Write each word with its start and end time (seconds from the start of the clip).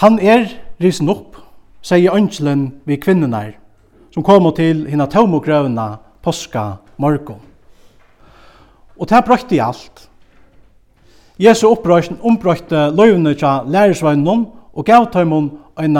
Han 0.00 0.16
er 0.18 0.46
risen 0.80 1.10
opp, 1.12 1.34
sier 1.84 2.14
ønskelen 2.16 2.70
vi 2.88 2.96
kvinnerne, 2.96 3.52
som 4.14 4.24
kommer 4.24 4.54
til 4.56 4.86
hina 4.88 5.04
tøvmogrøvna 5.04 5.98
påska 6.24 6.62
morgen. 6.96 7.42
Og 8.96 9.08
det 9.08 9.20
brøkte 9.26 9.58
i 9.58 9.60
alt. 9.60 10.06
Jesu 11.40 11.66
opprøysen 11.68 12.16
ombrøkte 12.24 12.86
løvene 12.96 13.34
til 13.36 13.68
lærersvøgnen 13.68 14.46
og 14.72 14.86
gav 14.88 15.10
tøymon 15.12 15.50
en 15.80 15.98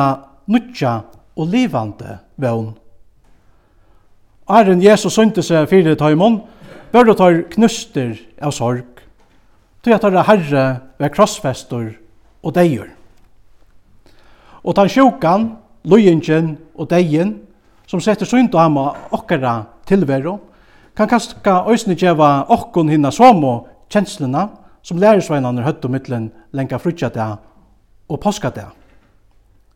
nutja 0.49 0.95
og 1.37 1.51
livande 1.53 2.19
vevn. 2.41 2.71
Æren 4.51 4.83
Jesus 4.83 5.13
synte 5.13 5.45
seg 5.45 5.69
fire 5.69 5.93
tøymon, 5.95 6.41
bør 6.93 7.13
tøy 7.13 7.43
knuster 7.53 8.17
av 8.41 8.57
sorg, 8.57 9.05
tøy 9.85 9.93
at 9.93 10.01
tøyre 10.01 10.25
herre 10.25 10.65
ved 10.99 11.13
krossfester 11.13 11.93
og 12.43 12.57
deier. 12.57 12.89
Og 14.65 14.75
tan 14.77 14.89
sjukan, 14.89 15.57
løyingen 15.85 16.59
og 16.75 16.91
deien, 16.91 17.39
som 17.87 18.01
setter 18.01 18.29
synd 18.29 18.55
og 18.55 18.61
hama 18.61 18.87
okkara 19.11 19.65
tilveru, 19.89 20.39
kan 20.97 21.09
kaska 21.09 21.63
òsne 21.71 21.97
djeva 21.97 22.45
okkon 22.49 22.91
hinna 22.93 23.11
somo 23.11 23.67
kjenslina 23.91 24.49
som 24.83 24.99
lærersveinane 25.01 25.65
høtt 25.65 25.85
og 25.85 25.95
mittlen 25.95 26.31
lenka 26.53 26.79
frutja 26.79 27.11
og 28.09 28.21
påska 28.21 28.51
det. 28.51 28.67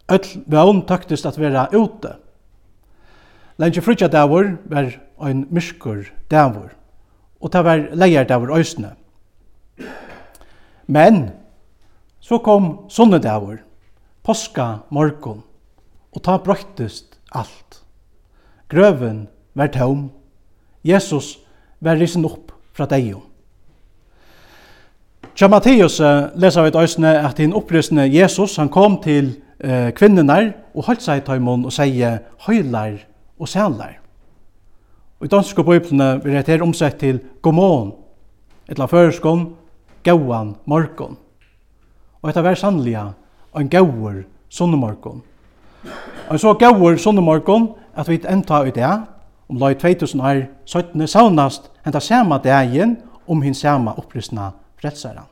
Öll 0.08 0.44
vøvn 0.46 0.82
tøktist 0.86 1.26
at 1.26 1.38
vera 1.38 1.68
ute. 1.72 2.16
Lenka 3.58 3.80
frutja 3.80 4.08
det 4.08 4.28
var 4.28 4.90
ein 5.22 5.46
myskur 5.50 6.04
dævur, 6.30 6.70
og 7.40 7.52
ta 7.52 7.62
var 7.62 7.88
leir 7.94 8.26
var 8.28 8.50
òsne. 8.50 8.94
Men, 10.86 11.30
så 12.20 12.38
kom 12.38 12.88
sunne 12.88 13.18
dævur, 13.18 13.58
Påska 14.24 14.78
morgon, 14.88 15.42
og 16.16 16.22
ta 16.24 16.38
brøytist 16.40 17.18
alt. 17.36 17.82
Grøven 18.72 19.26
var 19.54 19.68
tøm, 19.68 20.06
Jesus 20.84 21.34
var 21.84 21.98
risen 22.00 22.24
opp 22.24 22.54
fra 22.72 22.86
deg. 22.88 23.18
Tja 25.36 25.48
Matteus 25.52 25.98
leser 26.40 26.64
vi 26.64 26.70
et 26.72 26.78
øsne 26.78 27.10
at 27.20 27.36
den 27.36 27.52
opprystende 27.52 28.06
Jesus, 28.08 28.56
han 28.56 28.70
kom 28.72 28.96
til 29.04 29.34
eh, 29.60 29.90
kvinnerne 29.92 30.54
og 30.72 30.86
holdt 30.86 31.04
seg 31.04 31.20
i 31.20 31.24
tøymon 31.26 31.66
og 31.66 31.74
sier 31.74 32.22
høylar 32.46 32.96
og 33.36 33.50
sælar. 33.50 33.98
Og 35.20 35.26
i 35.28 35.32
danske 35.34 35.64
bøyplene 35.66 36.22
vil 36.24 36.38
det 36.38 36.48
her 36.48 36.64
omsett 36.64 36.96
til 37.02 37.20
gommon, 37.42 37.92
etla 38.72 38.88
føreskon, 38.88 39.50
gauan, 40.06 40.54
morgon. 40.64 41.18
Og 42.22 42.30
etter 42.30 42.46
hver 42.46 42.56
sannlige 42.56 43.04
en 43.60 43.68
gauur 43.68 44.24
sunnumorgon. 44.48 45.22
Og 46.30 46.40
så 46.40 46.54
gauur 46.54 46.96
sunnumorgon 46.96 47.74
at 47.96 48.08
vi 48.08 48.20
enda 48.28 48.62
i 48.64 48.70
det, 48.70 48.92
om 49.48 49.58
lai 49.60 49.74
2000 49.74 50.20
år, 50.20 50.46
søytene 50.66 51.06
saunast 51.06 51.70
enda 51.86 52.00
sama 52.00 52.38
dagen 52.38 52.96
om 53.26 53.42
hin 53.42 53.54
sama 53.54 53.94
opprystna 53.98 54.50
frelsaren. 54.80 55.26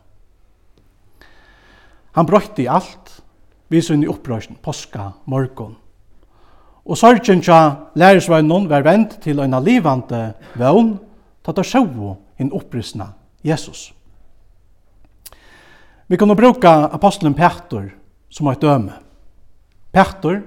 Han 2.12 2.26
brøtti 2.26 2.66
alt, 2.68 3.22
vi 3.68 3.80
sunn 3.80 4.02
i 4.04 4.08
opprøysten, 4.08 4.58
påska, 4.62 5.12
morgon. 5.24 5.76
Og 6.84 6.98
sorgen 6.98 7.40
tja 7.40 7.88
lærersvøgnon 7.96 8.68
var 8.68 8.84
vend 8.84 9.16
til 9.22 9.40
ein 9.40 9.56
livande 9.64 10.34
vøgn, 10.58 10.98
tatt 11.42 11.58
av 11.58 11.66
sjåu 11.66 12.16
hinn 12.38 12.52
opprystna 12.52 13.12
Jesus. 13.42 13.92
Vi 16.06 16.18
kan 16.20 16.36
bruka 16.36 16.90
apostelen 16.92 17.34
Petor 17.34 17.88
som 18.32 18.48
eit 18.48 18.62
døme. 18.62 18.96
Petter, 19.92 20.40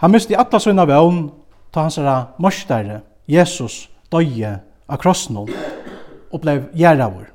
han 0.00 0.12
misti 0.12 0.34
alla 0.34 0.60
sina 0.60 0.86
vøvn 0.88 1.26
ta 1.72 1.84
hansara 1.84 2.32
morsdare, 2.40 3.02
Jesus, 3.30 3.84
døye 4.10 4.56
av 4.90 4.98
krossnål 4.98 5.50
og 6.30 6.40
blei 6.42 6.56
gjerravur. 6.74 7.28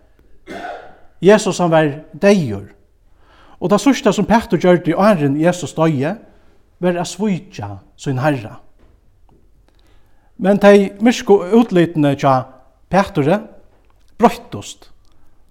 Jesus 1.23 1.61
han 1.63 1.71
var 1.71 1.91
deigur. 2.13 2.71
Og 3.59 3.71
det 3.71 3.79
sørste 3.81 4.11
som 4.13 4.27
Petter 4.27 4.59
gjør 4.59 4.81
det 4.83 4.91
i 4.91 4.97
åren 4.97 5.37
Jesus 5.39 5.75
døye, 5.77 6.17
var 6.83 6.99
å 6.99 7.05
svitja 7.07 7.77
sin 7.97 8.19
herra. 8.19 8.57
Men 10.37 10.59
de 10.59 10.89
mysko 10.99 11.39
utlytene 11.55 12.17
tja 12.19 12.41
Petter 12.91 13.29
brøyttost 14.19 14.89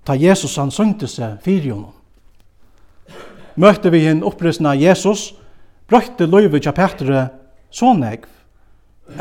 ta 0.04 0.16
Jesus 0.20 0.58
han 0.60 0.72
sønte 0.72 1.08
seg 1.08 1.40
fyrir 1.44 1.72
honom 1.72 1.93
møtte 3.56 3.90
vi 3.90 4.04
hinn 4.04 4.24
opprystna 4.26 4.74
Jesus, 4.78 5.32
brøytte 5.88 6.26
løyve 6.26 6.60
tja 6.62 6.72
Petre 6.74 7.28
så 7.74 7.92
negv, 7.96 8.26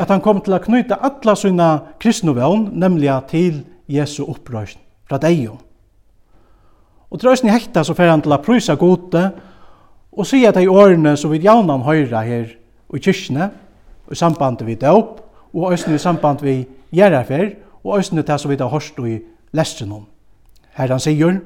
at 0.00 0.08
han 0.08 0.22
kom 0.24 0.40
til 0.40 0.56
å 0.56 0.62
knyta 0.62 0.98
alla 1.04 1.34
sina 1.36 1.68
kristnovevn, 2.00 2.70
nemlig 2.72 3.12
til 3.28 3.62
Jesu 3.90 4.24
opprøysen 4.24 4.80
fra 5.08 5.18
deio. 5.20 5.58
Og 7.10 7.20
til 7.20 7.46
i 7.46 7.52
hekta 7.52 7.84
så 7.84 7.94
fer 7.94 8.10
han 8.10 8.22
til 8.24 8.32
å 8.34 8.40
prysa 8.42 8.74
gode, 8.80 9.28
og 10.14 10.26
sier 10.26 10.50
at 10.50 10.58
de 10.58 10.70
årene 10.70 11.16
som 11.18 11.30
vi 11.30 11.42
jaunan 11.42 11.84
høyra 11.86 12.22
her 12.26 12.48
i 12.94 13.00
kyrkene, 13.02 13.50
i 14.10 14.16
samband 14.18 14.62
vi 14.66 14.74
døp, 14.78 15.20
og 15.54 15.70
òsne 15.72 15.94
i 15.94 16.02
samband 16.02 16.42
vi 16.42 16.64
gjerrafer, 16.94 17.54
og 17.84 17.98
òsne 17.98 18.24
til 18.26 18.38
som 18.38 18.50
vi 18.50 18.58
da 18.58 18.68
hørst 18.70 18.98
i 19.06 19.18
lestrenom. 19.54 20.06
Her 20.74 20.90
han 20.90 21.02
sier, 21.02 21.40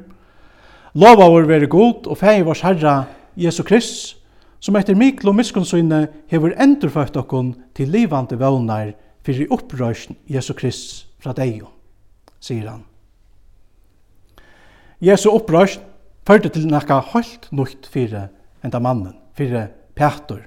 Lova 0.95 1.29
vår 1.29 1.49
vere 1.49 1.69
god 1.69 2.07
og 2.09 2.17
fei 2.17 2.41
vårs 2.45 2.63
Herra 2.65 3.03
Jesu 3.37 3.63
Krist, 3.67 4.17
som 4.61 4.77
etter 4.79 4.97
mikl 4.99 5.29
og 5.29 5.37
miskunnsyne 5.39 6.07
hever 6.31 6.55
endurføyt 6.59 7.17
okkon 7.21 7.53
til 7.77 7.93
livande 7.93 8.39
vøvnar 8.41 8.95
fyrir 9.27 9.53
opprøysn 9.55 10.17
Jesu 10.31 10.55
Krist 10.57 11.07
fra 11.21 11.35
deg, 11.37 11.61
sier 12.41 12.71
han. 12.71 12.87
Jesu 15.05 15.29
opprøysn 15.31 15.85
førte 16.27 16.51
til 16.53 16.67
nekka 16.71 17.03
holdt 17.13 17.51
nukt 17.53 17.87
fyrir 17.93 18.31
enda 18.65 18.81
mannen, 18.83 19.15
fyrir 19.37 19.69
Petur, 19.95 20.41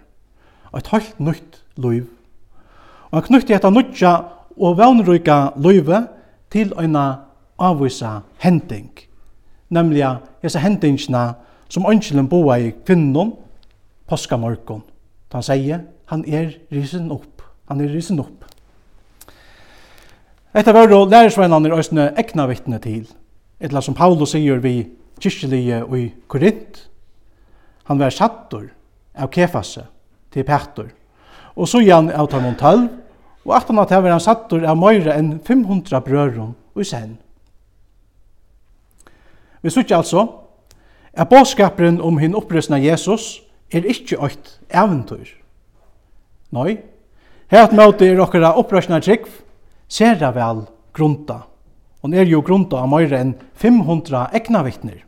og 0.71 0.81
et 0.81 0.91
holdt 0.91 1.21
nukt 1.21 1.61
luiv. 1.77 2.09
Og 3.11 3.19
han 3.19 3.27
knutti 3.29 3.55
etta 3.55 3.69
nutja 3.71 4.15
og 4.57 4.77
vøvnruika 4.79 5.53
luive 5.61 6.05
til 6.51 6.73
øyna 6.79 7.05
avvisa 7.59 8.21
hending, 8.43 8.91
nemlig 9.71 10.03
hese 10.43 10.59
hendingsna 10.59 11.33
som 11.71 11.87
ønskjelen 11.87 12.29
boa 12.29 12.59
i 12.59 12.71
kvinnon 12.85 13.33
påskamorgon. 14.11 14.83
Han 15.31 15.43
sier, 15.45 15.85
han 16.11 16.25
er 16.27 16.57
risen 16.71 17.11
opp. 17.11 17.41
Han 17.71 17.81
er 17.81 17.91
risen 17.93 18.19
opp. 18.19 18.43
Etter 20.51 20.75
var 20.75 20.91
og 20.91 21.07
lærersveinene 21.07 21.69
er 21.69 21.79
østene 21.79 22.09
ekna 22.19 22.45
vittne 22.49 22.79
til. 22.83 23.05
Etla 23.63 23.79
som 23.81 23.95
Paulus 23.95 24.33
sier 24.35 24.59
vi 24.59 24.81
kyrkjelige 25.21 25.83
og 25.85 25.95
i 25.95 26.09
Korint. 26.27 26.81
Han 27.87 27.99
var 28.01 28.11
sattor 28.11 28.65
av 29.15 29.31
kefasse 29.31 29.85
til 30.33 30.43
Petter. 30.43 30.89
Og 31.55 31.69
så 31.69 31.79
igjen 31.79 32.11
av 32.11 32.27
Talmon 32.31 32.57
12. 32.59 32.89
Og 33.47 33.55
at 33.55 33.71
han 33.71 33.79
at 33.79 33.95
han 33.95 34.19
sattor 34.19 34.65
av 34.67 34.77
møyre 34.77 35.15
enn 35.15 35.37
500 35.39 36.03
brøren 36.03 36.51
og 36.75 36.85
sen. 36.85 37.17
Vi 39.61 39.69
sier 39.69 39.97
altså 39.97 40.25
at 41.13 41.29
bådskaperen 41.29 41.99
om 42.01 42.17
hinn 42.21 42.35
opprøsna 42.37 42.79
Jesus 42.81 43.41
er 43.71 43.85
ikkje 43.87 44.19
eit 44.25 44.57
eventyr. 44.69 45.27
Nei, 46.51 46.79
her 47.51 47.67
at 47.67 47.75
møte 47.75 48.07
er 48.07 48.19
okkara 48.23 48.55
opprøsna 48.59 48.99
trygg 49.03 49.27
ser 49.91 50.17
det 50.19 50.33
vel 50.35 50.65
grunta. 50.95 51.43
Hon 52.01 52.15
er 52.17 52.25
jo 52.25 52.41
grunta 52.41 52.81
av 52.81 52.89
meira 52.89 53.19
enn 53.21 53.35
500 53.61 54.31
egna 54.35 54.63
vittner. 54.65 55.03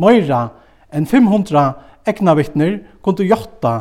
Meira 0.00 0.48
enn 0.94 1.06
500 1.06 1.64
egna 2.08 2.34
vittner 2.38 2.78
kunne 3.04 3.26
gjotta 3.28 3.74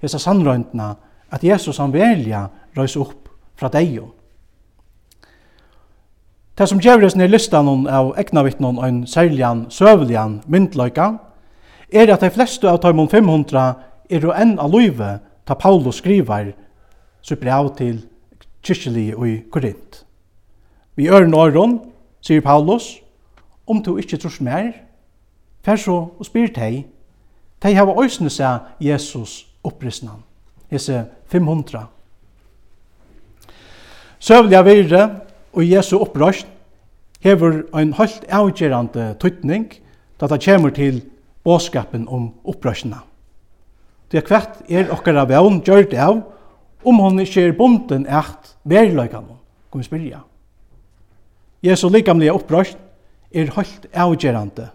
hessa 0.00 0.18
sannrøyntna 0.22 0.94
at 1.30 1.44
Jesus 1.44 1.78
han 1.78 1.92
velja 1.92 2.46
røys 2.76 2.96
upp 2.96 3.28
fra 3.58 3.68
deio. 3.72 4.08
Det 6.60 6.66
som 6.68 6.80
gjør 6.80 7.06
oss 7.06 7.14
ned 7.16 7.30
listan 7.32 7.68
av 7.88 8.10
egna 8.20 8.42
vittnen 8.44 8.76
og 8.76 8.84
en 8.84 8.96
særligan, 9.08 9.62
søveligan 9.72 10.42
myndløyka, 10.44 11.06
er 11.88 12.10
at 12.12 12.20
de 12.20 12.28
fleste 12.34 12.68
av 12.68 12.82
Taimon 12.82 13.08
500 13.08 13.62
er 14.12 14.26
jo 14.26 14.34
enn 14.36 14.58
av 14.60 14.68
løyve 14.68 15.08
ta 15.48 15.56
Paulus 15.56 16.02
skriver 16.02 16.50
så 17.24 17.38
brev 17.40 17.70
til 17.78 18.02
kyrkjelige 18.60 19.16
og 19.16 19.24
i 19.30 19.38
Korint. 19.48 20.02
Vi 21.00 21.08
øren 21.08 21.32
åren, 21.34 21.78
sier 22.20 22.44
Paulus, 22.44 22.90
om 23.66 23.80
du 23.80 23.96
ikke 23.96 24.20
tror 24.20 24.36
mer, 24.44 24.68
fær 25.64 25.80
så 25.80 25.96
og 26.12 26.28
spyr 26.28 26.52
deg, 26.52 26.84
de 27.62 27.74
hava 27.74 27.96
øsne 28.04 28.28
seg 28.28 28.68
Jesus 28.84 29.46
opprisnan, 29.64 30.20
hese 30.68 31.06
500. 31.32 31.86
Søvliga 34.20 34.60
virre, 34.68 35.08
og 35.52 35.66
Jesu 35.66 35.98
opprøst 35.98 36.46
hever 37.20 37.62
ein 37.76 37.92
helt 37.98 38.24
avgjerande 38.28 39.14
tøytning 39.20 39.68
da 40.20 40.28
det 40.30 40.42
kommer 40.44 40.70
til 40.70 41.02
båskapen 41.44 42.08
om 42.08 42.30
opprøstene. 42.44 43.00
Det 44.12 44.18
er 44.20 44.26
kvart 44.26 44.62
er 44.68 44.90
okkara 44.92 45.24
vevn 45.28 45.60
gjørt 45.64 45.94
av 45.94 46.22
om 46.84 46.98
hon 46.98 47.20
ikke 47.20 47.48
er 47.48 47.56
bonden 47.56 48.06
eit 48.08 48.54
verløykan, 48.64 49.28
kom 49.70 49.80
vi 49.80 49.86
spyrja. 49.86 50.22
Jesu 51.62 51.88
likamlige 51.88 52.32
opprøst 52.32 52.78
er 53.32 53.52
halt 53.54 53.86
avgjerande, 53.92 54.70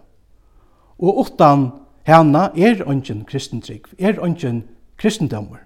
og 0.98 1.18
utan 1.26 1.70
hana 2.06 2.50
er 2.56 2.84
ongen 2.86 3.24
kristentrygg, 3.26 3.90
er 3.98 4.20
ongen 4.22 4.62
kristendommer. 4.96 5.60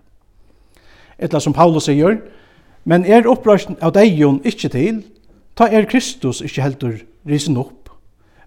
Etla 1.18 1.40
som 1.40 1.52
Paulus 1.52 1.84
sier, 1.84 2.16
Men 2.84 3.04
er 3.04 3.28
opprørsjen 3.28 3.76
av 3.84 3.92
deion 3.96 4.40
ikkje 4.46 4.70
til, 4.72 5.02
ta 5.56 5.68
er 5.68 5.88
Kristus 5.88 6.40
ikkje 6.44 6.64
heldur 6.64 6.96
risen 7.28 7.58
opp. 7.60 7.90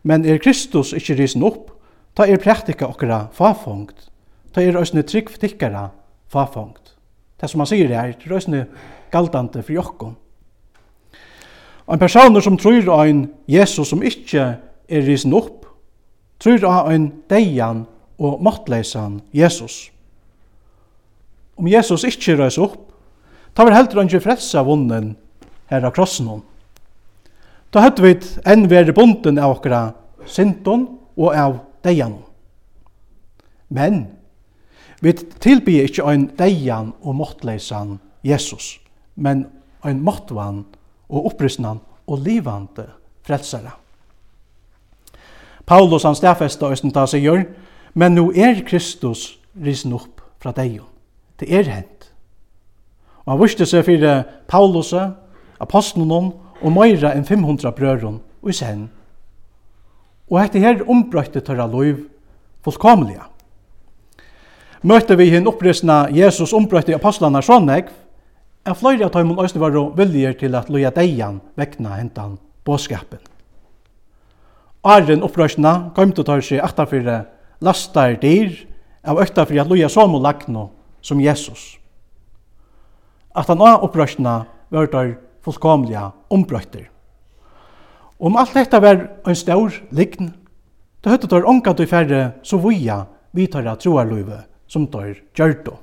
Men 0.04 0.26
er 0.26 0.42
Kristus 0.42 0.94
ikkje 0.94 1.20
risen 1.20 1.46
opp, 1.46 1.70
ta 2.18 2.26
er 2.26 2.42
praktika 2.42 2.90
okkara 2.90 3.28
fafongt. 3.34 4.10
Ta 4.54 4.62
er 4.62 4.78
òsne 4.78 5.06
trygg 5.06 5.32
tikkara 5.42 5.90
fafongt. 6.30 6.96
Det 7.42 7.50
som 7.50 7.62
han 7.62 7.70
sier 7.70 7.92
er, 7.92 8.14
det 8.18 8.30
er 8.30 8.38
òsne 8.38 8.66
galdande 9.14 9.64
for 9.64 9.76
jokkon. 9.76 10.16
En 11.92 12.00
person 12.00 12.42
som 12.42 12.58
tror 12.58 12.88
av 12.94 13.08
en 13.08 13.26
Jesus 13.48 13.90
som 13.92 14.04
ikkje 14.04 14.46
er 14.88 15.04
risen 15.04 15.34
opp, 15.36 15.66
tror 16.40 16.64
av 16.66 16.92
en 16.94 17.10
deian 17.30 17.84
og 18.18 18.40
måttleisan 18.44 19.20
Jesus. 19.36 19.90
Om 21.60 21.68
Jesus 21.68 22.06
ikkje 22.08 22.38
reis 22.40 22.58
opp, 22.58 22.93
Ta 23.54 23.66
var 23.66 23.76
heldur 23.76 24.04
ikke 24.04 24.24
frelsa 24.24 24.64
vunnen 24.66 25.14
her 25.70 25.86
av 25.86 25.94
krossen 25.94 26.30
hon. 26.30 26.42
Ta 27.74 27.84
høtt 27.86 28.02
vi 28.02 28.14
enn 28.50 28.68
veri 28.70 28.94
bunden 28.94 29.40
av 29.42 29.58
okra 29.58 29.84
sinton 30.30 30.88
og 31.18 31.34
av 31.38 31.58
deian. 31.86 32.20
Men, 33.74 34.06
vi 35.02 35.14
tilbyr 35.14 35.90
ikkje 35.90 36.06
ein 36.08 36.28
deian 36.38 36.94
og 37.02 37.18
måttleisan 37.18 37.98
Jesus, 38.26 38.78
men 39.16 39.48
ein 39.84 40.02
måttvan 40.06 40.64
og 41.10 41.32
opprystnan 41.34 41.82
og 42.08 42.22
livande 42.26 42.88
frelsare. 43.26 43.74
Paulus 45.66 46.04
han 46.04 46.16
stafesta 46.16 46.68
og 46.68 46.94
ta 46.94 47.06
seg 47.08 47.24
gjør, 47.24 47.46
men 47.94 48.16
nu 48.18 48.32
er 48.36 48.64
Kristus 48.68 49.38
risen 49.54 49.94
opp 49.96 50.22
fra 50.42 50.52
deion. 50.56 50.90
Det 51.40 51.50
er 51.50 51.70
hent. 51.70 51.93
Og 53.26 53.34
han 53.34 53.42
viste 53.42 53.66
seg 53.66 53.86
for 53.88 54.24
Paulus, 54.48 54.94
apostlenon 55.64 56.34
og 56.62 56.72
meira 56.76 57.14
enn 57.16 57.26
500 57.28 57.72
brøren 57.76 58.20
og 58.44 58.50
i 58.50 58.56
sen. 58.56 58.88
Og 60.32 60.40
etter 60.42 60.64
her 60.64 60.84
ombrøyte 60.90 61.44
tørra 61.44 61.68
lov 61.68 62.04
fullkomlige. 62.64 63.24
Møtte 64.84 65.16
vi 65.16 65.30
hinn 65.32 65.48
oppresna 65.48 66.08
Jesus 66.12 66.52
ombrøyte 66.56 66.96
apostlana 66.96 67.42
sånnegv, 67.44 67.92
er 68.64 68.80
flere 68.80 69.06
av 69.08 69.12
tøymon 69.12 69.40
òsne 69.44 69.60
var 69.60 69.76
viljer 69.96 70.36
til 70.40 70.56
at 70.56 70.70
loja 70.72 70.92
deian 70.96 71.42
vekna 71.60 71.98
hentan 72.00 72.38
båskapen. 72.68 73.20
Arren 74.84 75.24
opprørsna 75.24 75.94
kom 75.96 76.12
til 76.12 76.28
ta 76.28 76.40
seg 76.44 76.64
atafyrre 76.64 77.22
lastar 77.64 78.18
dyr 78.20 78.56
av 79.08 79.20
økta 79.24 79.46
fyrir 79.48 79.64
at 79.64 79.72
loja 79.72 79.90
som 79.92 80.16
og 80.16 80.24
lagno 80.24 80.70
som 81.04 81.20
Jesus 81.24 81.78
at 83.36 83.50
han 83.50 83.62
av 83.62 83.84
opprørsene 83.86 84.44
var 84.74 84.90
der 84.92 85.16
fullkomlige 85.44 86.10
ombrøyter. 86.34 86.88
Om 88.20 88.38
alt 88.40 88.54
dette 88.56 88.80
var 88.82 89.08
en 89.28 89.36
stor 89.36 89.74
likn, 89.92 90.32
det 91.04 91.12
høyde 91.12 91.28
der 91.28 91.48
ångat 91.50 91.78
til 91.78 91.90
færre 91.90 92.22
så 92.44 92.60
vuja 92.62 93.04
av 93.34 93.78
troarløyve 93.82 94.44
som 94.68 94.86
der 94.88 95.18
gjør 95.36 95.58
det. 95.66 95.74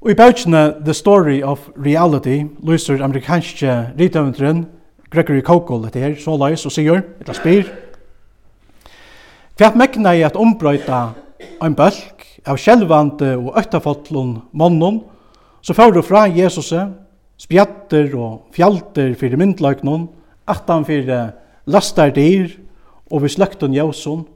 Og 0.00 0.10
i 0.10 0.16
bøkene 0.16 0.80
The 0.80 0.94
Story 0.96 1.42
of 1.44 1.68
Reality 1.76 2.42
lyser 2.64 3.02
amerikanske 3.04 3.92
ritøvendren 3.98 4.64
Gregory 5.12 5.42
Kokol 5.44 5.84
etter 5.84 6.00
her, 6.00 6.16
så 6.16 6.38
løys 6.38 6.64
og 6.64 6.72
sier, 6.72 7.02
etter 7.20 7.36
spyr, 7.36 7.68
Hva 9.60 9.74
mekna 9.76 10.14
i 10.16 10.22
at 10.24 10.38
ombrøyta 10.40 11.10
en 11.60 11.74
bølg 11.76 12.22
av 12.48 12.56
sjelvande 12.56 13.34
og 13.36 13.58
øktafottlun 13.60 14.38
månnen 14.56 15.02
så 15.62 15.74
får 15.76 15.92
du 15.94 16.02
fra 16.02 16.26
Jesus 16.28 16.72
spjatter 17.40 18.12
og 18.16 18.50
fjalter 18.54 19.14
fyrir 19.16 19.40
myndløknon, 19.40 20.08
atan 20.48 20.84
fyrir 20.84 21.32
lastar 21.70 22.12
dyr 22.16 22.52
og 23.10 23.24
vi 23.24 23.32
sløkton 23.32 23.74
jøsson. 23.74 24.26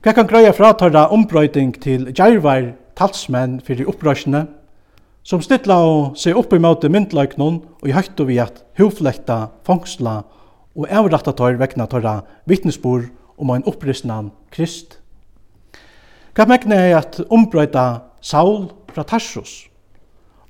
Hva 0.00 0.14
kan 0.16 0.28
greia 0.28 0.52
fra 0.56 0.72
tarra 0.72 1.08
ombrøyting 1.12 1.74
til 1.82 2.08
djervar 2.08 2.72
talsmenn 2.96 3.58
fyrir 3.64 3.88
opprørsene, 3.90 4.46
som 5.22 5.42
stilla 5.44 5.76
og 5.84 6.16
se 6.16 6.32
upp 6.32 6.54
imot 6.56 6.86
myndløknon 6.88 7.60
og 7.82 7.88
i 7.88 7.92
høyt 7.92 8.20
og 8.20 8.30
vi 8.30 8.38
at 8.40 8.62
huflekta, 8.80 9.50
fangsla 9.68 10.22
og 10.76 10.88
avratta 10.88 11.34
tar 11.36 11.58
vekna 11.60 11.86
tarra 11.90 12.20
vittnesbor 12.48 13.10
om 13.40 13.52
ein 13.52 13.66
opprøsnan 13.68 14.30
krist. 14.52 14.98
Hva 16.36 16.46
mekne 16.48 16.78
er 16.78 16.96
at 17.00 17.20
ombrøyta 17.28 18.06
Saul 18.20 18.70
fra 18.92 19.04
Tarsus, 19.04 19.69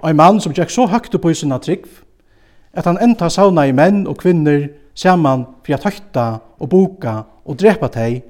Og 0.00 0.16
mann 0.16 0.40
som 0.40 0.52
gikk 0.56 0.70
så 0.72 0.86
høgt 0.88 1.16
på 1.20 1.30
i 1.30 1.34
sinna 1.34 1.58
trygg, 1.58 1.84
at 2.72 2.86
han 2.86 2.98
enda 3.02 3.28
sauna 3.28 3.66
i 3.66 3.72
menn 3.72 4.06
og 4.06 4.16
kvinner 4.22 4.68
saman 4.94 5.44
for 5.66 5.74
at 5.74 5.84
høyta 5.84 6.26
og 6.58 6.68
boka 6.70 7.22
og 7.44 7.58
drepa 7.60 7.88
teg, 7.92 8.22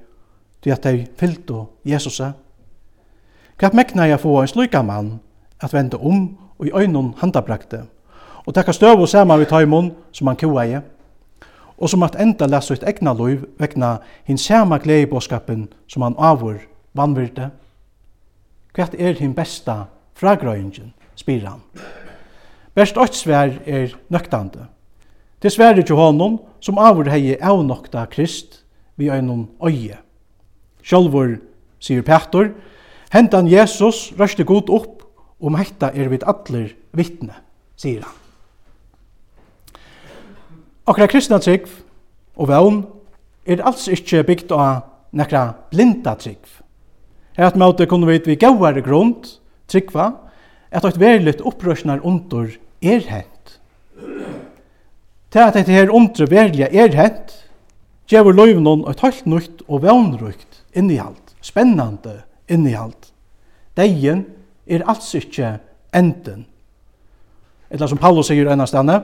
til 0.60 0.74
at 0.74 0.82
teg 0.84 1.06
fyllte 1.16 1.64
Jesus. 1.84 2.20
Hva 3.60 3.70
mekna 3.72 4.08
jeg 4.08 4.20
få 4.20 4.40
en 4.40 4.48
slika 4.48 4.82
mann 4.82 5.18
at 5.60 5.72
vende 5.72 5.96
om 5.96 6.38
og 6.58 6.66
i 6.66 6.72
øynun 6.74 7.14
handabrakte, 7.16 7.84
og 8.46 8.54
takka 8.54 8.72
støv 8.72 9.00
og 9.00 9.08
saman 9.08 9.40
vi 9.40 9.48
taimon 9.48 9.92
som 10.12 10.26
han 10.26 10.36
koa 10.36 10.64
i, 10.64 10.80
og 11.80 11.88
som 11.88 12.02
at 12.02 12.16
enda 12.20 12.46
lesa 12.46 12.74
ut 12.74 12.84
egna 12.84 13.12
loiv 13.16 13.46
vegna 13.58 13.98
hin 14.24 14.38
sama 14.38 14.78
glei 14.78 15.06
båskapen 15.06 15.68
som 15.88 16.02
han 16.02 16.16
avur 16.18 16.60
vannvirte. 16.94 17.50
Hva 18.74 18.88
er 18.98 19.16
hin 19.16 19.34
besta 19.34 19.84
fragrøyngen? 20.14 20.92
spyr 21.20 21.44
han. 21.46 21.60
Best 22.74 22.98
ått 23.00 23.18
svær 23.18 23.58
er 23.68 23.92
nøktande. 24.12 24.68
Det 25.42 25.52
sværer 25.52 25.82
til 25.84 25.98
honom 25.98 26.38
som 26.60 26.78
avur 26.80 27.08
hei 27.10 27.36
avnokta 27.36 28.04
krist 28.12 28.62
vi 29.00 29.10
øynon 29.10 29.48
øye. 29.64 29.98
Sjolvor, 30.82 31.38
sier 31.80 32.04
Petor, 32.04 32.52
hentan 33.12 33.48
Jesus 33.48 34.12
røste 34.18 34.44
god 34.44 34.70
opp, 34.70 34.96
om 35.40 35.56
hetta 35.56 35.88
er 35.96 36.10
vid 36.12 36.24
atler 36.28 36.74
vittne, 36.92 37.32
sier 37.80 38.04
han. 38.04 38.16
Okra 40.90 41.06
kristna 41.08 41.38
trygg 41.40 41.68
og 42.36 42.50
vevn 42.50 42.82
er 43.48 43.62
alls 43.64 43.86
ikkje 43.88 44.24
bygd 44.28 44.52
av 44.52 44.82
nekra 45.16 45.46
blinda 45.72 46.12
trygg. 46.20 46.42
Her 47.38 47.48
at 47.48 47.56
måte 47.56 47.86
kunne 47.88 48.08
vi 48.10 48.20
vi 48.26 48.36
gauare 48.36 48.82
grund, 48.84 49.24
tryggva, 49.70 50.10
at 50.70 50.84
eit 50.86 51.00
veriligt 51.00 51.42
opprørsnar 51.42 52.02
under 52.06 52.56
er 52.82 53.02
hent. 53.08 53.60
Til 55.30 55.38
at 55.38 55.54
dette 55.54 55.72
her 55.72 55.90
undre 55.90 56.30
verilige 56.30 56.70
er 56.70 56.94
hent, 56.94 57.34
gjevur 58.10 58.34
løyvnån 58.34 58.86
eit 58.90 59.02
helt 59.04 59.26
nytt 59.26 59.62
og 59.68 59.82
vannrykt 59.84 60.62
innihald, 60.74 61.34
spennande 61.42 62.22
innihald. 62.50 63.10
Deien 63.78 64.24
er 64.66 64.86
alls 64.88 65.14
ikkje 65.14 65.58
enden. 65.94 66.46
Eller 67.70 67.86
som 67.86 67.98
Paulus 67.98 68.30
sier 68.30 68.50
enn 68.50 68.66
stane, 68.66 68.98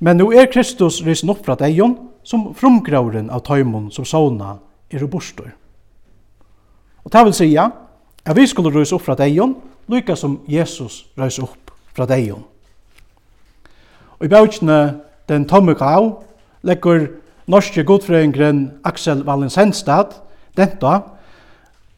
men 0.00 0.18
nu 0.18 0.30
er 0.32 0.48
Kristus 0.52 1.02
risen 1.04 1.30
opp 1.32 1.44
fra 1.44 1.56
deion 1.60 1.96
som 2.24 2.50
frumgrauren 2.56 3.28
av 3.30 3.44
tøymon 3.44 3.90
som 3.92 4.06
sauna 4.08 4.56
er 4.90 5.04
i 5.04 5.08
bostor. 5.08 5.52
Og 7.04 7.12
det 7.12 7.24
vil 7.24 7.36
sige 7.36 7.68
at 8.24 8.36
vi 8.36 8.46
skulle 8.48 8.72
rysa 8.72 8.96
opp 8.96 9.04
fra 9.04 9.16
deion, 9.18 9.54
lykka 9.88 10.16
som 10.16 10.40
Jesus 10.48 11.04
røys 11.18 11.38
opp 11.42 11.72
fra 11.94 12.06
deion. 12.06 12.44
Og 14.18 14.26
i 14.26 14.30
bøkene 14.30 15.00
Den 15.24 15.46
tomme 15.48 15.72
kau, 15.72 16.20
legger 16.60 17.06
norske 17.48 17.80
godfrøyngren 17.84 18.74
Aksel 18.84 19.22
Valensenstad 19.24 20.18
denta 20.56 20.98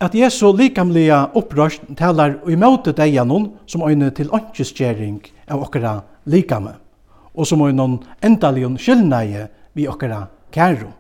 at 0.01 0.15
Jesu 0.15 0.53
likamlega 0.53 1.25
opprørst 1.35 1.89
talar 1.99 2.37
i 2.47 2.55
møte 2.55 2.93
deianon 2.95 3.49
som 3.67 3.83
øyne 3.83 4.13
til 4.15 4.31
åndkjeskjering 4.31 5.19
av 5.51 5.65
okkara 5.65 5.97
likame 6.31 6.77
og 7.35 7.47
som 7.47 7.65
øyne 7.67 7.99
endalion 8.23 8.79
skyldneie 8.79 9.49
vi 9.75 9.89
okkara 9.89 10.27
kæro. 10.53 10.93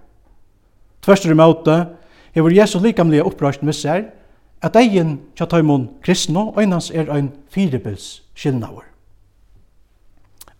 Tvørster 1.02 1.31
i 1.31 1.38
møte 1.38 1.76
hever 2.35 2.59
Jesu 2.59 2.78
likamlega 2.83 3.25
opprørst 3.25 3.62
med 3.62 3.76
seg 3.76 4.11
at 4.63 4.75
degin 4.75 5.19
tja 5.37 5.47
tøymon 5.47 5.89
kristno 6.03 6.53
øynans 6.59 6.91
er 6.91 7.11
ein 7.13 7.33
firebils 7.49 8.23
skilnaver. 8.35 8.85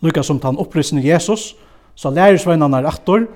Lukka 0.01 0.23
som 0.23 0.41
tann 0.41 0.59
opprysne 0.59 1.05
Jesus, 1.05 1.57
så 1.95 2.11
lærer 2.11 2.37
er 2.37 2.87
aktor, 2.87 3.27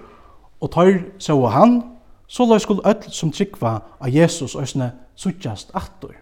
og 0.60 0.70
tøyr 0.70 1.00
så 1.18 1.46
han, 1.46 1.82
så 2.26 2.44
la 2.46 2.58
skuld 2.58 2.80
öll 2.84 3.10
som 3.10 3.32
tryggva 3.32 3.80
av 4.00 4.08
Jesus 4.08 4.54
òsne 4.54 4.92
suttjast 5.16 5.70
aktor. 5.74 6.14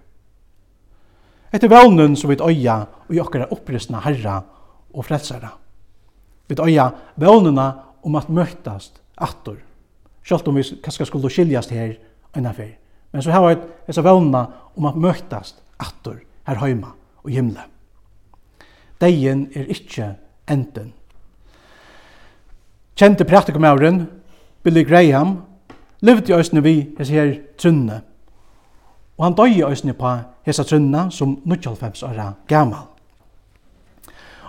Etter 1.52 1.68
vevnen 1.68 2.16
så 2.16 2.28
vit 2.28 2.40
øya 2.40 2.86
og 3.08 3.14
i 3.14 3.20
okkara 3.20 3.48
opprysna 3.50 4.00
herra 4.00 4.42
og 4.94 5.04
frelsara. 5.04 5.50
Vit 6.48 6.60
øya 6.60 6.90
vevnena 7.16 7.72
om 8.02 8.16
at 8.16 8.28
møttast 8.28 9.00
aktor, 9.16 9.56
sjalt 10.22 10.48
om 10.48 10.54
vi 10.54 10.62
kanskje 10.82 11.06
skulle 11.06 11.30
skiljast 11.30 11.70
her 11.70 11.96
enn 12.36 12.46
Men 13.12 13.22
så 13.22 13.30
har 13.30 13.48
vi 13.48 13.56
dessa 13.86 14.02
vågna 14.02 14.46
om 14.74 14.84
att 14.84 14.96
møttast 14.96 15.62
attor 15.76 16.20
här 16.44 16.54
hemma 16.54 16.88
och 17.14 17.30
himla. 17.30 17.60
Dejen 18.98 19.48
är 19.52 19.68
inte 19.68 20.14
enten. 20.46 20.92
Kjente 22.94 23.24
praktikumauren, 23.24 24.06
Billy 24.62 24.84
Graham, 24.84 25.42
levde 26.00 26.32
i 26.32 26.34
ösne 26.34 26.60
vi 26.60 26.94
hese 26.98 27.12
her 27.12 27.42
trunne. 27.58 28.00
Og 29.16 29.24
han 29.24 29.34
døg 29.34 29.56
i 29.56 29.64
øsne 29.64 29.92
på 29.94 30.18
hese 30.46 30.64
trunne 30.64 31.10
som 31.10 31.36
95 31.44 32.02
år 32.02 32.32
gammal. 32.48 32.86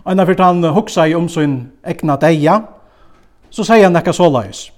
Og 0.04 0.12
enn 0.12 0.26
fyrt 0.26 0.42
han 0.42 0.64
hoksa 0.64 1.06
i 1.06 1.14
om 1.14 1.30
sin 1.30 1.72
egna 1.86 2.16
deia, 2.18 2.62
så 3.50 3.64
sier 3.64 3.84
han 3.84 3.94
nekka 3.94 4.14
såleis. 4.14 4.70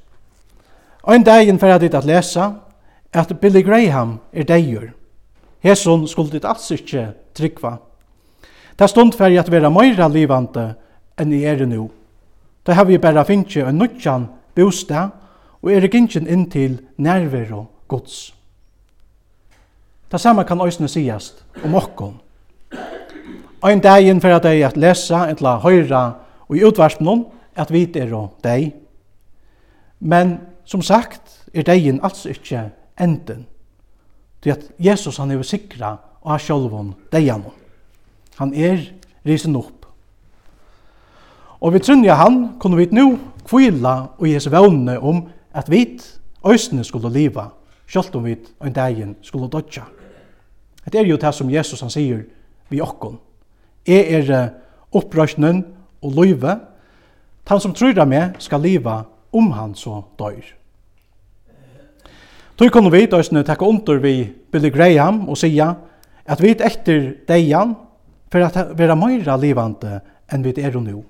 Og 1.03 1.15
en 1.15 1.23
dagin 1.23 1.59
fyrir 1.59 1.79
dit 1.79 1.93
at 1.95 2.05
lesa, 2.05 2.51
at 3.13 3.39
Billy 3.41 3.61
Graham 3.61 4.19
er 4.33 4.43
deigur. 4.43 4.91
Hesun 5.59 6.07
skulle 6.07 6.31
dit 6.31 6.45
alls 6.45 6.71
ikkje 6.71 7.11
tryggva. 7.37 7.77
Ta 8.77 8.87
stund 8.87 9.13
fyrir 9.13 9.41
at 9.41 9.51
vera 9.51 9.69
meira 9.69 10.07
livande 10.09 10.71
enn 11.19 11.33
i 11.35 11.43
er 11.45 11.65
nu. 11.67 11.89
Da 12.65 12.73
har 12.73 12.85
vi 12.85 12.97
berra 12.97 13.23
finnje 13.27 13.65
en 13.67 13.77
nutjan 13.77 14.29
bostad 14.55 15.11
og 15.61 15.71
er 15.71 15.87
gintjen 15.91 16.27
inn 16.27 16.47
til 16.49 16.79
nærvero 16.97 17.65
gods. 17.87 18.31
Ta 20.09 20.17
samme 20.17 20.43
kan 20.43 20.61
òsne 20.61 20.87
sigast 20.89 21.43
om 21.63 21.75
okkon. 21.75 22.17
Ein 23.63 23.81
dagen 23.81 24.21
for 24.21 24.33
at 24.33 24.43
dei 24.43 24.63
at 24.65 24.77
lesa, 24.77 25.27
etla 25.29 25.59
høyra 25.61 26.03
og 26.47 26.57
i 26.57 26.63
utvarspen 26.65 27.25
at 27.55 27.71
vi 27.71 27.85
er 27.95 28.13
og 28.15 28.37
dei. 28.43 28.73
Men 29.99 30.39
som 30.65 30.81
sagt 30.81 31.45
er 31.53 31.63
deien 31.63 31.99
alls 32.03 32.25
ikkje 32.25 32.71
enden. 33.01 33.45
Det 34.43 34.51
at 34.51 34.71
Jesus 34.79 35.17
han 35.17 35.31
er 35.31 35.41
sikra 35.45 35.97
og 36.21 36.31
har 36.31 36.41
sjolvun 36.41 36.93
deian. 37.11 37.43
Han 38.39 38.53
er 38.53 38.81
risen 39.25 39.55
opp. 39.55 39.85
Og 41.61 41.73
vi 41.73 41.79
trunja 41.79 42.15
han 42.17 42.55
kunne 42.59 42.77
vi 42.77 42.89
nu 42.91 43.19
kvila 43.45 43.95
og 44.17 44.29
Jesu 44.29 44.49
vevne 44.49 44.97
om 44.99 45.27
at 45.53 45.69
vi 45.69 45.99
òsne 46.41 46.83
skulle 46.83 47.11
liva, 47.13 47.51
sjalt 47.85 48.15
om 48.15 48.25
vi 48.25 48.37
en 48.63 48.73
dagen 48.73 49.15
skulle 49.21 49.49
dodja. 49.49 49.83
Det 50.85 50.99
er 50.99 51.05
jo 51.05 51.17
det 51.21 51.33
som 51.35 51.49
Jesus 51.49 51.81
han 51.81 51.93
sier 51.93 52.23
vi 52.69 52.81
okkon. 52.81 53.19
Jeg 53.87 54.09
er 54.09 54.49
opprøsnen 54.91 55.65
og 56.01 56.13
løyve. 56.17 56.57
Han 57.47 57.59
som 57.59 57.73
tror 57.73 57.99
av 57.99 58.07
meg 58.07 58.39
skal 58.39 58.63
liva 58.63 59.03
om 59.33 59.51
han 59.51 59.75
så 59.75 60.01
døyr. 60.19 60.60
Då 62.55 62.69
kunne 62.69 62.89
vi 62.89 63.05
då 63.05 63.23
snö 63.23 63.43
taka 63.43 63.65
under 63.65 63.95
vi 63.95 64.33
Billy 64.51 64.69
Graham 64.69 65.29
og 65.29 65.37
säga 65.37 65.75
at 66.25 66.41
vi 66.41 66.51
efter 66.51 67.15
deian 67.27 67.75
för 68.31 68.39
at 68.39 68.77
vera 68.77 68.95
meira 68.95 69.37
levande 69.37 70.01
enn 70.31 70.43
vi 70.43 70.53
er 70.57 70.79
nu. 70.79 71.03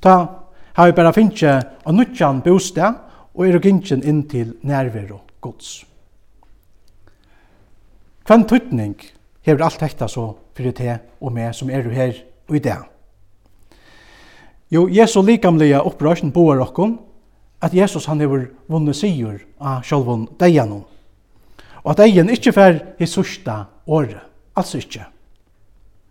Ta 0.00 0.26
har 0.72 0.86
vi 0.86 0.92
bara 0.92 1.12
finnje 1.12 1.62
en 1.86 1.94
nutjan 1.94 2.40
bostad 2.40 2.94
og 3.34 3.46
är 3.46 3.58
gingen 3.58 4.02
in 4.02 4.28
till 4.28 4.52
närvaro 4.60 5.20
gods. 5.40 5.84
Kvann 8.24 8.44
tutning 8.44 8.94
hever 9.42 9.64
alt 9.64 9.80
hekta 9.80 10.08
så 10.08 10.36
fyrir 10.54 10.72
te 10.72 10.98
og 11.20 11.32
me 11.32 11.52
som 11.52 11.70
er 11.70 11.82
her 11.82 12.12
og 12.48 12.56
i 12.56 12.58
det. 12.58 12.76
Jo, 14.70 14.88
Jesu 14.88 15.22
likamlega 15.22 15.80
opprørsjen 15.80 16.32
boar 16.32 16.60
okkon, 16.60 16.98
at 17.60 17.74
Jesus 17.74 18.06
han 18.06 18.20
hever 18.20 18.48
vunnet 18.68 18.96
sigur 18.96 19.40
av 19.58 19.82
sjálfun 19.86 20.28
deianum. 20.38 20.84
Og 21.84 21.92
at 21.92 22.02
deian 22.02 22.30
ikkje 22.30 22.54
fer 22.54 22.80
i 23.00 23.06
sørsta 23.06 23.64
året. 23.86 24.22
Altså 24.58 24.80
ikkje. 24.80 25.06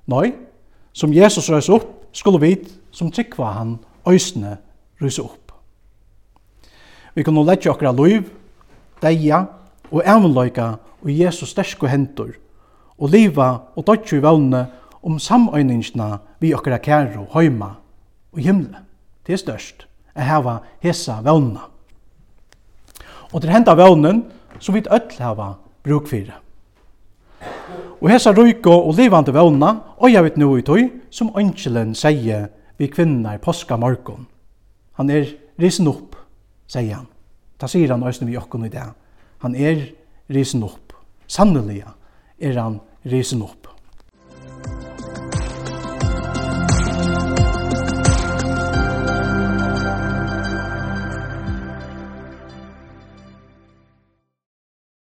Nei, 0.08 0.32
som 0.96 1.14
Jesus 1.14 1.50
røys 1.52 1.70
opp, 1.70 1.90
skulle 2.16 2.40
vi 2.42 2.54
som 2.96 3.12
tryggva 3.12 3.52
han 3.58 3.76
òsne 4.08 4.56
røys 5.02 5.20
opp. 5.20 5.52
Vi 7.14 7.24
kan 7.26 7.36
nå 7.36 7.44
letja 7.44 7.74
okra 7.74 7.92
loiv, 7.92 8.30
deia 9.02 9.44
og 9.92 10.04
ævnløyka 10.04 10.68
og 11.04 11.12
Jesus 11.12 11.52
stersko 11.54 11.90
hentur 11.90 12.36
og 12.98 13.12
liva 13.14 13.50
og 13.76 13.86
dodju 13.86 14.18
i 14.18 14.24
vavne 14.24 14.64
om 15.06 15.20
samøyningsna 15.22 16.18
vi 16.42 16.54
okra 16.54 16.80
kæru, 16.82 17.28
høyma 17.34 17.76
og 18.34 18.42
himle. 18.42 18.84
Det 19.28 19.34
er 19.34 19.44
størst 19.44 19.88
å 20.18 20.26
hava 20.26 20.58
hesa 20.84 21.20
vevnene. 21.26 21.64
Og 23.34 23.42
til 23.44 23.52
henta 23.52 23.76
vevnen 23.78 24.24
som 24.60 24.76
vi 24.76 24.84
öll 24.84 25.18
hava 25.20 25.56
bruk 25.84 26.08
fyrir. 26.10 26.36
Og 28.02 28.10
hesa 28.12 28.32
rujko 28.34 28.74
og 28.88 28.96
livande 28.98 29.34
vevna, 29.34 29.74
og 29.98 30.12
jeg 30.12 30.24
vet 30.24 30.38
nu 30.38 30.52
i 30.58 30.66
tøy, 30.66 30.90
som 31.10 31.34
ønskjelen 31.38 31.96
sier 31.98 32.50
vi 32.78 32.90
kvinner 32.94 33.38
i 33.38 33.42
påska 33.42 33.78
morgon. 33.78 34.28
Han 34.98 35.10
er 35.10 35.32
risen 35.62 35.90
opp, 35.90 36.16
sier 36.70 37.00
han. 37.00 37.08
Ta 37.58 37.70
sier 37.70 37.90
han 37.94 38.06
òsne 38.06 38.30
vi 38.30 38.38
okkon 38.38 38.68
i 38.68 38.74
det. 38.74 38.86
Han 39.42 39.56
er 39.56 39.82
risen 40.34 40.64
opp. 40.66 40.94
Sannelig 41.28 41.84
er 42.40 42.60
han 42.60 42.80
risen 43.06 43.42
opp. 43.42 43.68